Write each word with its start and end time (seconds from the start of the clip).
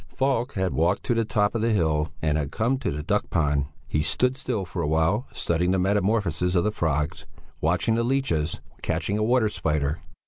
Falk 0.15 0.53
had 0.53 0.73
walked 0.73 1.03
to 1.03 1.13
the 1.13 1.23
top 1.25 1.53
of 1.53 1.61
the 1.61 1.69
hill 1.69 2.09
and 2.23 2.35
had 2.35 2.51
come 2.51 2.79
to 2.79 2.89
the 2.89 3.03
duck 3.03 3.29
pond; 3.29 3.65
he 3.87 4.01
stood 4.01 4.35
still 4.35 4.65
for 4.65 4.81
a 4.81 4.87
while, 4.87 5.27
studying 5.31 5.69
the 5.69 5.77
metamorphoses 5.77 6.55
of 6.55 6.63
the 6.63 6.71
frogs; 6.71 7.27
watching 7.59 7.93
the 7.93 8.03
leeches; 8.03 8.61
catching 8.81 9.19
a 9.19 9.23
water 9.23 9.47
spider. 9.47 9.99